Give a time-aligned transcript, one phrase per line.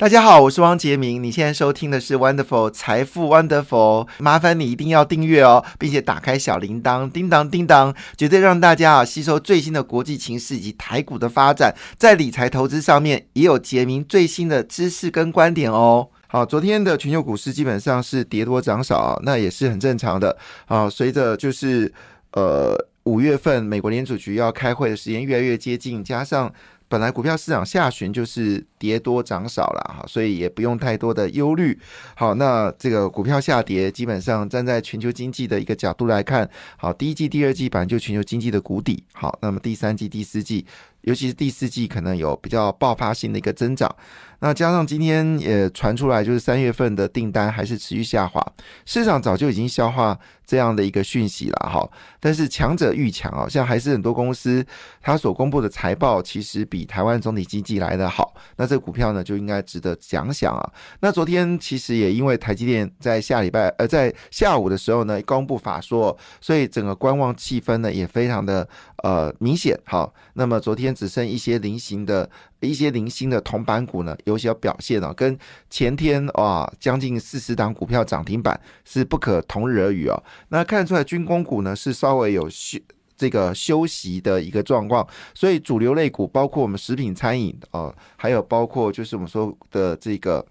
[0.00, 1.22] 大家好，我是汪杰明。
[1.22, 16.08] 你现在收听的是 Wonderful 财富 Wonderful，麻烦你一定要订阅哦，并且打开小铃铛，叮当叮当，绝对让大家啊吸收最新的国际情势以及台股的发展，在理财投资上面也有杰明最新的知识跟观点哦。
[16.28, 20.88] 好，昨天的全球股市基本上是跌多涨少，那也是很正常的好。
[20.88, 21.92] 随着就是
[22.32, 26.50] 呃五月份美国联储局要开会的时间越来越接近，加上
[26.90, 31.78] 本来股票市场下旬就是跌多涨少了哈，所以也不用太多的忧虑。
[32.16, 40.66] 好，那这个股票下跌，基本上站在全球经济的一个角度来看，好，第一季、第二季本来就全球经济的谷底，好，那么第三季、第四季，
[41.02, 43.94] 尤其是第四季可能有比较爆发性的一个增长。
[44.40, 48.44] 那加上今天也传出来，就是三月份的订单还是持续下滑，
[48.84, 51.88] 市场早就已经消化这样的一个讯息了哈。
[52.18, 54.64] 但是强者愈强啊，像还是很多公司
[55.00, 60.72] 它所公布的财报，其实比台湾总体经济来的好，那这股票呢就应该值得奖赏啊。
[61.00, 68.68] 那昨天其实也因为台积电在下礼拜呃在下午的时候呢公布法说，所以整个观望气氛呢也非常的
[69.02, 69.78] 呃明显。
[69.84, 72.30] 好，那么昨天只剩一些零星的。
[72.60, 75.38] 一些零星的铜板股呢，有些表现哦，跟
[75.70, 80.22] 前天哇将近四十档股票涨停板是不可同日而语哦。
[80.50, 82.78] 那看出来军工股呢是稍微有休
[83.16, 90.44] 这个休息的一个状况，所以主流类股包括我们食品餐饮哦，还有包括就是我们说的这个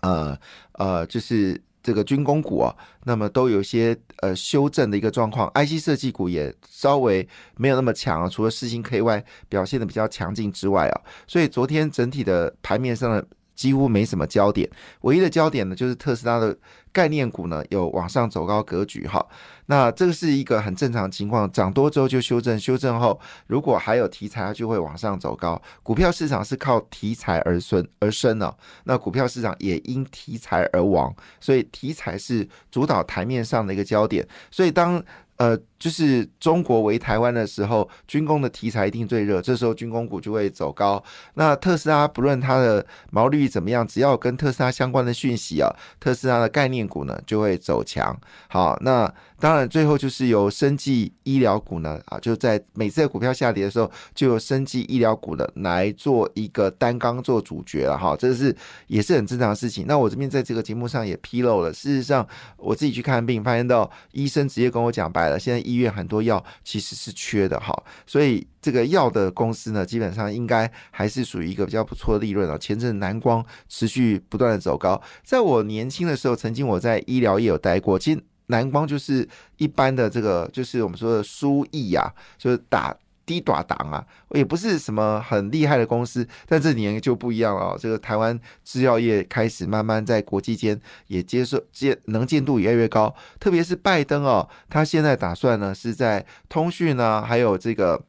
[0.00, 0.34] 呃
[0.72, 1.60] 呃就是。
[1.82, 13.26] 这个军工股啊，那么都有一些呃修正的一个状况，IC 设计股也稍微没有那么强啊，除了四星 KY 表现的比较强劲之外啊，所以昨天整体的盘面上的。
[13.60, 14.66] 几乎没什么焦点，
[15.02, 16.56] 唯一的焦点呢就是特斯拉的
[16.90, 19.22] 概念股呢有往上走高格局哈，
[19.66, 25.60] 那这个是一个很正常情况，涨多之后就修正，修正后如果还有题材，它就会往上走高。
[25.82, 28.50] 股票市场是靠题材而生而生呢，
[28.84, 35.04] 那股票市场也因题材而亡，所以题材是主导台面上的一个焦点，所以当。
[35.40, 41.02] 呃，就是中国为台湾的时候，军工的题材一定最热，这时候军工股就会走高。
[41.34, 48.14] 那特斯拉不论它的毛利率怎么样，只要跟特斯拉相关的讯息啊，特斯拉的概念股呢就会走强。
[48.48, 49.10] 好，那。
[49.40, 58.54] 当然，最后就是由生技医疗股呢，啊，就在每次的股票下跌的时候，就由生技医疗股呢来做一个单刚做主角了哈，这是
[58.86, 59.86] 也是很正常的事情。
[59.88, 62.26] 那我这边在这个节目上也披露了，事实上
[62.58, 67.74] 我自己去看病，发现到医生直接跟我讲白了，现在医院很多药其实是缺的哈，
[68.06, 72.58] 所以这个药的公司呢，基本上应该还是属于一个比较不错的利润啊。
[72.58, 78.22] 前阵蓝光持续不断的走高，在我年轻的时候，曾经我在医疗业有待过，其实。
[78.50, 82.94] 蓝光就是一般的这个，就是我们说的输液啊，就是打
[83.24, 86.26] 低打档啊，也不是什么很厉害的公司。
[86.46, 93.14] 但这几年就不一样了，这个台湾制药业开始慢慢在国际间也接受见能见度越来越高。
[93.38, 98.02] 特别是拜登哦，他现在打算呢是在通讯呢，还有这个。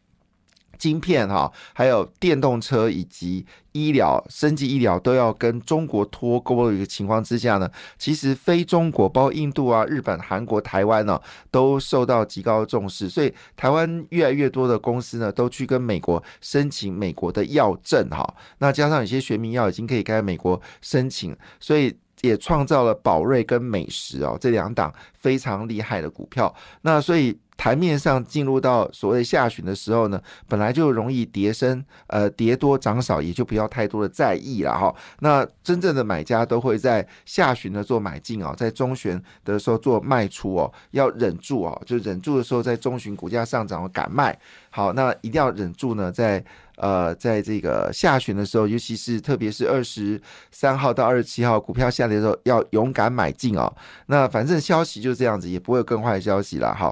[0.82, 7.70] 晶片哈，还有电动车以及医疗、升级医疗都要跟中国脱钩的一个情况之下呢，
[8.00, 11.22] 其实非中国，包括印度啊、日本、韩国、台湾呢，
[11.52, 13.08] 都受到极高的重视。
[13.08, 18.28] 所以台湾越来越多的公司呢，都去跟美国申请美国的药证哈。
[18.58, 26.52] 那加上有些学名药已经可以跟美国申请，所以也创造了宝瑞跟美食哦这两档非常厉害的股票。
[26.82, 27.38] 那所以。
[27.62, 34.92] 台面上进入到所谓下旬的时候呢，本来就容易跌升，呃，跌多涨少，也就不要太多的在意了哈。
[35.20, 44.36] 那真正的买家都会在下旬呢做买进哦，在中旬的时候做卖出哦，要忍住哦，就忍住的时候在中旬股价上涨敢卖。
[44.72, 46.44] 好，那一定要忍住呢，在
[46.78, 50.20] 呃，在这个下旬的时候，尤其是特别是二十
[50.50, 53.72] 三号到二十七号股票下跌的时候，要勇敢买进哦。
[54.08, 56.92] 那反正消息就这样子，也不会有更坏的消息了哈。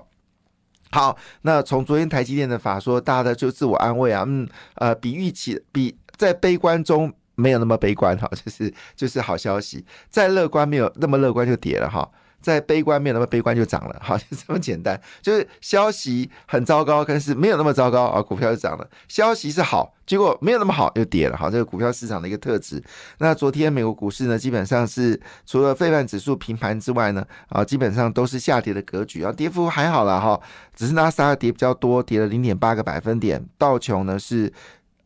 [0.91, 12.09] 好，那从昨天台积电的法说，大家就自我安慰啊，嗯，呃，比预期比在悲观中没有那么悲观哈，就是就是好消息，再乐观没有那么乐观就跌了哈。
[12.41, 14.99] 在悲观面那么悲观就涨了， 好，就这么简单。
[15.21, 18.89] 就是消息很糟糕，但是没有那么糟糕啊，股票就涨了。
[19.07, 21.37] 消息是好，结果没有那么好，又跌了。
[21.37, 22.81] 好，这个股票市场的一个特质。
[23.17, 30.39] 那昨天美国股市呢，基本上是除了费曼指数平盘之外呢，啊，基本上都是下跌的格局啊，跌幅还好了哈，
[30.75, 33.45] 只是纳斯达跌比较多，跌了零点八个百分点。
[33.57, 34.51] 道琼呢是。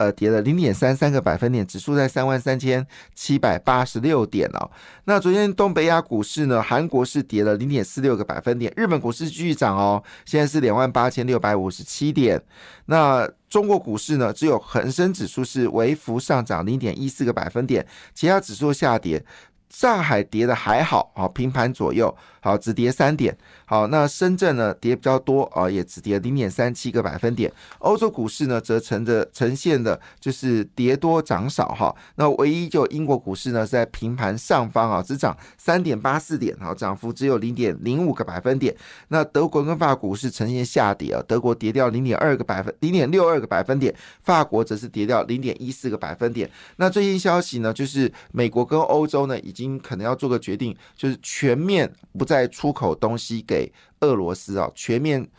[0.04, 2.86] 呃跌了零点三三个百分点，指数在三万三千
[3.16, 4.70] 七百八十六点哦。
[5.06, 12.42] 那昨天东北亚股市呢，韩国是跌了零点四六个百分点，日本股市继续涨哦，现在是两万八千六百五十七点。
[12.86, 19.24] 那中国股市呢，只有恒生指数是微幅上涨零点一四个百分点，其他指数下跌。
[19.70, 23.36] 上海跌的还好，啊平盘左右，好只跌三点。
[23.66, 27.52] 好，那深圳呢跌比较多啊，也只跌零点三七个百分点。
[27.80, 31.96] 欧洲股市呢则呈着呈现的就是跌多涨少哈。
[32.16, 38.76] 那唯一就英国股市呢是在平盘上方啊，只涨三点八四点，好涨幅只有零点零五个百分点。
[39.08, 43.94] 那德国跟法股市呈现下跌啊，德国跌掉零点二个百分零点六二个百分点，
[44.24, 46.50] 法国则是跌掉零点一四个百分点。
[46.76, 49.74] 那最新消息呢，就是美国跟欧洲呢已经。
[49.84, 55.30] 可能要做个决定，就是全面不再在出口东西给俄罗斯啊，全面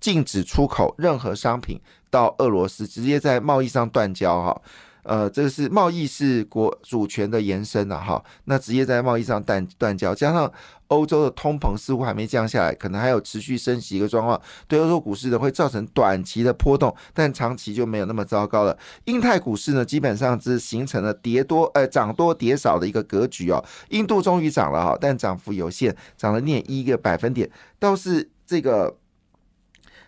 [0.00, 1.80] 禁止出口任何商品
[2.10, 4.62] 到俄罗斯，直接在贸易上断交哈。
[5.04, 10.50] 呃，这个是贸易是国主权的延伸了哈，那直接在贸易上断断交，加上
[10.86, 18.78] 欧洲的通膨似乎还没降下来，可能还有持续升息一个状况，对欧洲股市呢会造成短期的波动，但长期就没有那么糟糕了。
[19.06, 28.96] 印太股市呢基本上是形成了跌多呃涨多跌少的一个格局哦，印度终于涨了哈，但涨幅有限，涨了零一个百分点，倒是这个。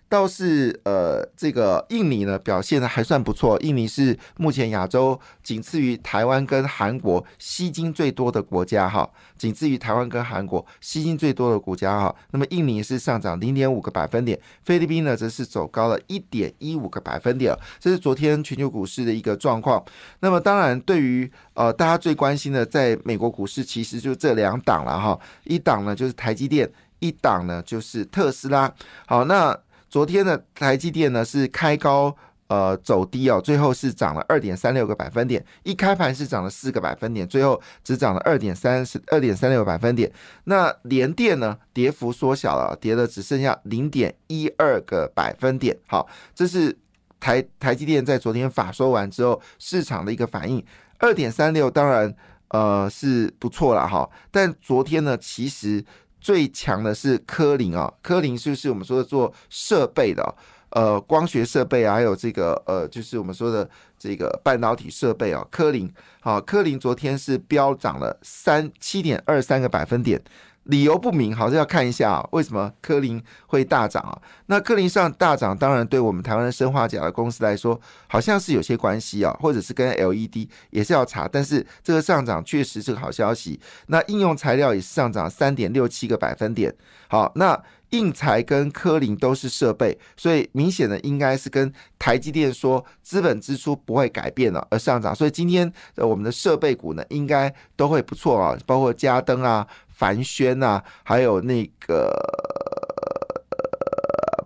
[0.08, 3.58] 倒是呃，这个印尼呢表现的还算不错。
[3.60, 12.14] 印尼是目前亚洲仅次于台湾跟韩国吸金最多的国家哈，仅次于台湾跟韩国吸金最多的国家哈。
[12.30, 17.56] 那么印尼是上涨零点五个百分点，菲律宾呢则是走高了一点一五个百分点。
[17.80, 19.84] 这是昨天全球股市的一个状况。
[20.20, 28.72] 那么当然，对于呃大家最关心的，在美国股市其实就这两档了哈，一档呢就是台积电，一档呢就是特斯拉。
[29.06, 29.58] 好，那。
[29.94, 32.12] 昨天的台积电呢是开高
[32.48, 40.12] 呃走低哦，最后是涨了二点三六个百分点，一开盘是涨了四个百分点，最后只涨了二点三十二点三六个百分点。
[40.46, 45.78] 那联电呢跌幅缩小了，跌了只剩下零点一二个百分点。
[45.86, 46.76] 好，这是
[47.20, 50.60] 台台积电在昨天法说完之后市场的一个反应，
[50.98, 52.12] 二点三六当然
[52.48, 55.84] 呃是不错了哈，但昨天呢其实。
[56.24, 60.34] 最强的是科林啊，科林就是我们说的做设备的，
[60.70, 63.68] 呃，光学设备啊，还有这个呃，就是我们说的
[63.98, 70.18] 这个半导体设备啊，科林，好，科林昨天是飙涨了三七点二三个百分点。
[70.64, 74.16] 理由不明，好像要看一下啊，为什么科林会大涨啊？
[74.46, 81.28] 那科林上大涨，当然对我们台湾的生化甲的公司来说，好像是有些关系啊，或者是跟 LED 也是要查。
[81.28, 83.60] 但是这个上涨确实是个好消息。
[83.88, 86.74] 那应用材料也是上涨三点六七个百分点。
[87.08, 95.14] 好，那应材跟科林都是设备，所以明显的应该是跟台积电说资本支出不会改变了而上涨。
[95.14, 99.66] 所以今天我们的设备股呢，应该都会不错啊，包括嘉登啊。
[99.94, 102.12] 凡轩呐，还有那个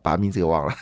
[0.02, 0.72] 把名字给忘了，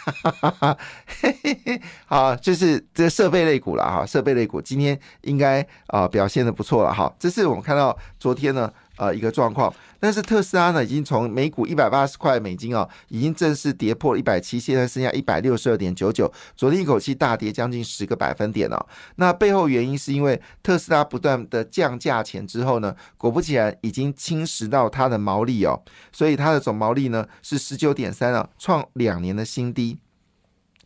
[2.06, 8.70] 好，就是这设备类股了哈，设备类股今天应该啊表现的不错了哈，这是我们看到昨天呢。
[8.96, 18.86] 呃，一个状况，但是特斯拉呢，已经从每股一百八十块美金哦，已经正式跌破一百七，现在剩下一百六十二点九九，昨天一口气大跌将近十个百分点哦。
[19.16, 25.78] 那背后原因是因为特斯拉不断的降价钱之后呢，果不其然已经侵蚀到它的毛利哦，
[26.10, 29.98] 所以它的总毛利呢是十九点三啊，创两年的新低。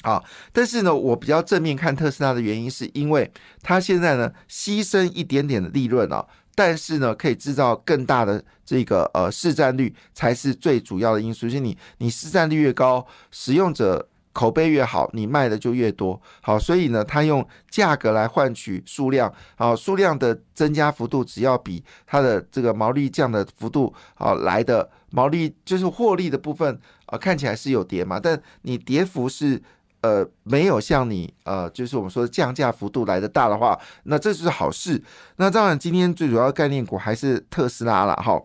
[0.02, 3.30] 啊，但是呢，我比较正面看特斯拉的原因，是因为
[3.62, 6.26] 它现在呢牺牲一点点的利润哦。
[6.60, 11.46] 但是呢，可以制造更大的这个呃市占率才是最主要的因素。
[11.46, 16.20] 就是你你市占率越高，使用者口碑越好，你卖的就越多。
[16.42, 29.62] 好，所以呢，它用价格来换取数量，好，数量的增加幅度只要比它的这个毛利降的幅度好来的毛利就是获利的部分啊，看起来是有跌嘛，但你跌幅是。
[30.02, 35.02] 呃，没有像你呃，就是我们说的降价幅度来得大的话，那这是好事。
[35.36, 38.40] 那当然，今天最主要概念股还是特斯拉了哈。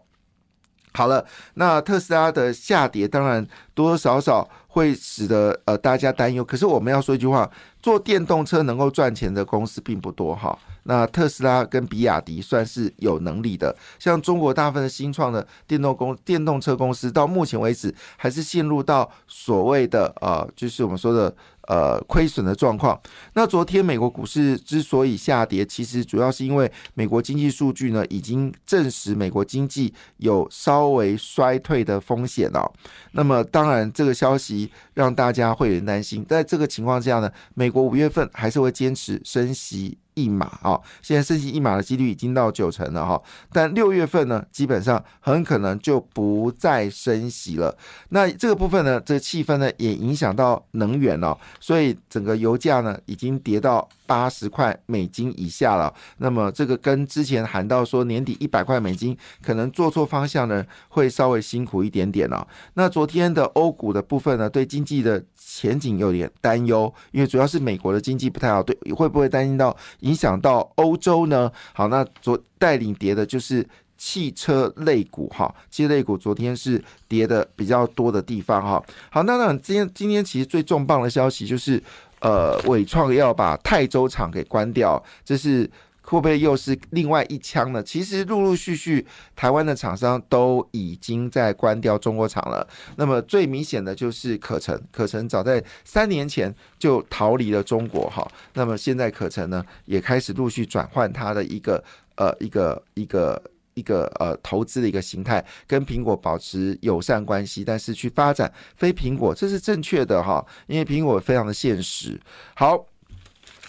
[0.94, 6.44] 好了，那特斯拉的下跌，当然多多少少会使得呃大家担忧。
[6.44, 7.50] 可是我们要说一句话。
[7.82, 13.76] 做电动车能够赚钱的公司并不多哈，那特斯拉跟比亚迪算是有能力的。
[14.00, 21.36] 像中国大部分的新创的电动公电动车公司，到目前为止还是陷入到所谓的呃，就是我们说的
[21.68, 23.00] 呃亏损的状况。
[23.34, 32.72] 那昨天美国股市之所以下跌，其实主要是因为美国经济数据呢已经证实美国经济有稍微衰退的风险了。
[33.14, 36.24] 那么当然这个消息让大家会有点担心。
[36.26, 39.98] 在这个情况下呢，美国五月份还是会坚持升息。
[40.16, 43.22] 一码啊，现在升息一码的几率已经到九成了哈，
[43.54, 47.78] 但六月份呢，基本上很可能就不再升息了。
[48.10, 53.88] 那这个部分呢，这个气氛呢，也影响到能源了，所以整个油价呢，已经跌到。
[54.08, 62.48] 八十块美金以下了，那么这个跟之前喊到说年底一百块美金，可能做错方向呢，会稍微辛苦一点点了。
[62.76, 71.52] 那昨天的欧股的部分呢，对经济的前景有点担忧，因为主要是美国的经济不太好，对会不会担心到影响到欧洲呢？
[71.74, 78.84] 好，那昨带领跌的就是汽车类股哈，汽车类股昨天是跌的比较多的地方哈。
[79.10, 81.82] 好，那那今天今天其实最重磅的消息就是。
[82.20, 85.70] 呃，伟创要把泰州厂给关掉，这是
[86.02, 87.84] 会不会又是另外一枪呢？
[87.84, 89.06] 其实陆陆续续，
[89.36, 92.68] 台湾的厂商都已经在关掉中国厂了。
[92.96, 98.28] 那么最明显的就是可成，可成早在三年前就逃离了中国哈。
[98.54, 101.84] 那么现在可成呢，也开始陆续转换它的一个
[102.16, 103.42] 呃一个一个。
[103.76, 112.20] 一个呃投资的一个形态，跟苹果保持友善关系，但是去发展非苹果，这是正确的哈，因为苹果非常的现实。
[112.56, 112.88] 好，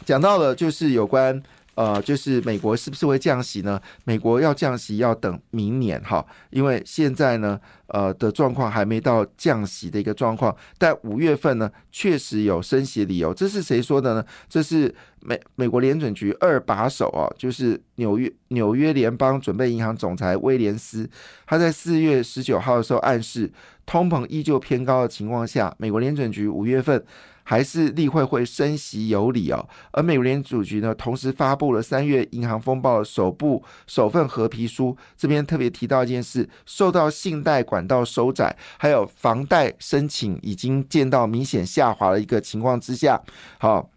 [0.04, 1.42] 讲到了就是有关。
[1.76, 3.78] 呃，就是美国是不是会降息呢？
[4.04, 10.56] 美国要降息要等明年哈，因为现在呢，呃的状况还没到降息的一个状况。
[10.78, 13.34] 但五月份呢，确实有升息理由。
[13.34, 14.24] 这是谁说的呢？
[14.48, 14.94] 这是
[15.26, 21.08] 美美国联准局二把手啊，就是纽约纽约联邦准备银行总裁威廉斯，
[21.46, 23.50] 他在四月十九号的时候暗示，
[23.84, 27.04] 通膨依旧偏高的情况下，美国联准局五月份。
[27.48, 43.22] 还是例会会升息有理哦，而美联储局呢，同时发布了三月银行风暴的首部首份合皮书，这边特别提到一件事，受到信贷管道收窄，还有房贷申请已经见到明显下滑的一个情况之下，
[43.60, 43.88] 好，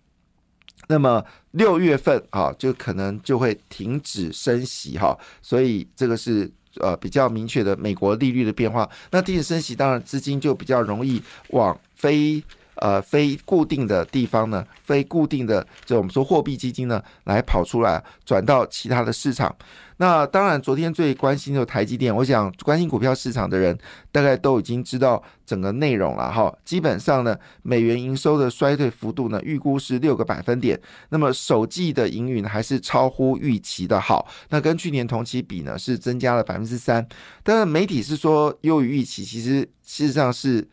[0.89, 12.43] 那么六月份啊，就可能就会停止升息哈，所以这个是呃比较明确的美国利率的变化，那停止升息，当然资金就比较容易往非。
[12.81, 19.55] 呃，非固定的地方呢，非固定的，就我们说货币基金呢，来跑出来，转到其他的市场。
[19.97, 23.77] 那当然，昨天最关心的台积电，我想关心股票市场的人，
[24.13, 26.49] 大概都已经知道整个内容了哈。
[26.63, 30.79] 基本上呢，美元营收的衰退幅度呢，预估是六个百分点。
[31.09, 37.05] 那么首季的营运还是超乎预期的好，那跟去年同期比呢，是增加了百分之三。
[37.43, 40.65] 但是媒体是说优于预期，其实事实上是。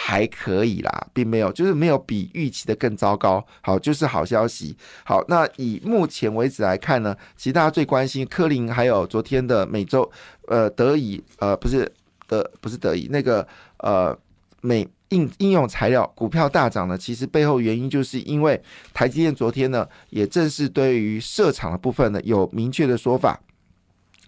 [0.00, 3.44] 还可以啦，并没有，就是没有比预期的更糟糕。
[3.60, 4.76] 好，就是好消息。
[5.04, 10.08] 好，那以目前为止来看呢，其实大家最关心科林，还有昨天的美洲，
[10.46, 11.90] 呃，德以，呃，不是
[12.28, 13.44] 德，不是德以，那个
[13.78, 14.16] 呃，
[14.60, 18.62] 美应应用材料股票大涨呢，其实背后原因就是因为
[18.94, 23.40] 台积电昨天呢，也正是对于设厂的部分呢有明确的说法。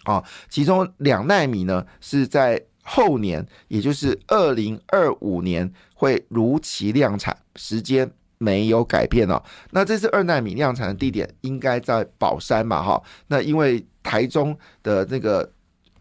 [0.03, 2.61] 啊，其中两纳米呢是在。
[2.93, 9.41] 后年，也就是二零二五年会如期量产，时间没有改变哦。
[9.69, 12.83] 那这次二纳米量产的地点应该在宝山嘛？
[12.83, 15.49] 哈，那因为台中的那个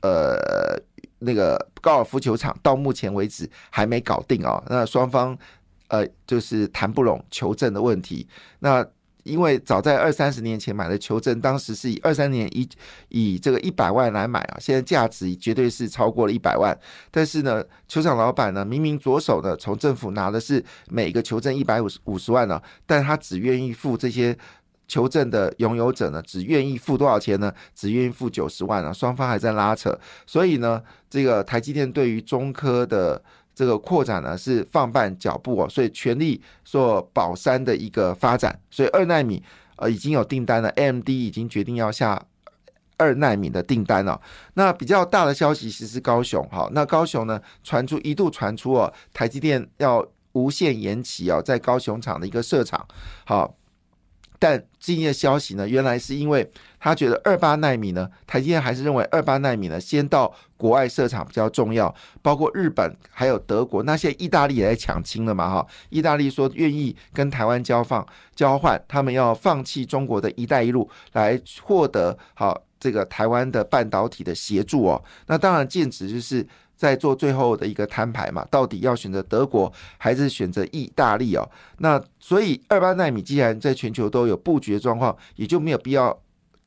[0.02, 0.36] 呃
[1.20, 4.60] 那个高尔夫球场到目前为止还没搞定哦。
[4.68, 5.38] 那双方
[5.86, 8.26] 呃就是谈不拢求证的问题。
[8.58, 8.84] 那
[9.30, 12.68] 因为早在二三十年前买的球证，当时是以二三年一
[13.08, 16.76] 以这个一百万来买啊，现在价值绝对是超过了一百万。
[17.10, 24.36] 但是呢，球场老板呢，明明左手呢从政府拿的是每个球证一百五十五十万呢，但他只愿意付这些
[24.88, 27.52] 球证的拥有者呢，只愿意付多少钱呢？
[27.74, 29.96] 只愿意付九十万啊，双方还在拉扯。
[30.26, 33.22] 所以呢，这个台积电对于中科的。
[33.54, 39.42] 这个扩展呢是放慢脚步哦，所以全力做宝山的一个发展，所以二纳米
[39.76, 42.22] 呃已经有订单了，AMD 已经决定要下
[42.96, 44.20] 二纳米的订单了。
[44.54, 52.86] 那比较大的消息其实是高雄，好，那高雄呢传出一度传出哦，台积电要无限延期哦，在高雄厂的一个设厂，
[53.24, 53.54] 好。
[54.40, 68.04] 但今天的消息呢，原来是因为他觉得二八纳米呢，台积电还是认为二八纳米呢，先到国外设厂比较重要，包括日本还有德国，那现在意大利也在抢亲了嘛哈，意大利说愿意跟台湾交放
[68.34, 76.46] 交换，他们要放弃中国的一带一路来获得好这个台湾的半导体的协助哦，那当然剑指就是。
[76.80, 81.46] 在做最后的一个摊牌嘛，到底要选择德国还是选择意大利哦？
[81.76, 86.18] 那所以二八纳米既然在全球都有布局的状况，也就没有必要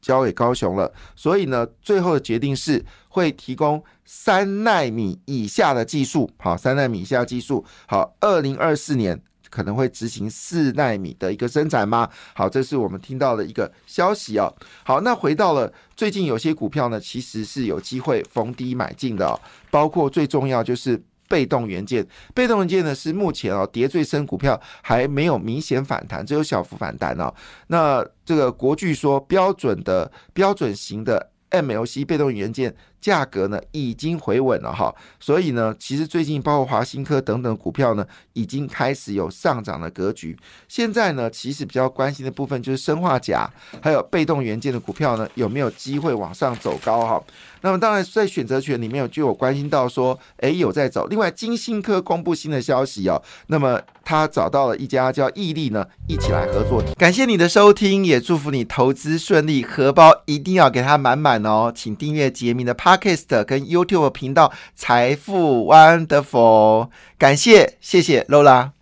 [0.04, 0.94] 交给高雄了。
[1.16, 9.20] 所以呢，最后的决定是会提供三纳米以下的技术，好，三纳米以下技术，好，二零二四年。
[9.54, 12.10] 可能会执行四纳米的一个生产吗？
[12.34, 14.52] 好，这是我们听到的一个消息哦。
[14.84, 19.40] 好，那回到了最近有些股票呢，其实是有机会逢低买进的哦。
[19.70, 27.32] 包括最重要就是被动元件，被动元件呢是目前哦跌最深股票还没有明显反弹，只有小幅反弹哦。
[27.68, 32.76] 那这个国巨说标准的标准型的 MLC 被动元件。
[33.04, 40.38] 价格呢已经回稳了哈，所以呢，其实最近包括华新科等等股票呢，已经开始有上涨的格局。
[40.70, 43.50] 现在呢，其实比较关心的部分就是生化钾
[43.82, 47.22] 还有被动元件的股票呢，有没有机会往上走高哈？
[47.60, 51.08] 那么当然在选择权里面就有关心到说，哎，有在走。
[51.08, 56.82] 另外，金星科公布新的消息哦，那么他找到了一家叫毅力呢，一起来合作。
[56.98, 61.72] 感谢你的收听，也祝福你投资顺利，荷包一定要给它满满哦。
[61.74, 68.74] 请订阅杰明的 p Podcast 跟 YouTube 频道财富 Wonderful，感谢谢谢 Lola。